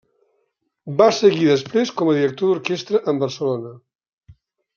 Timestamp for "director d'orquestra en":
2.15-3.21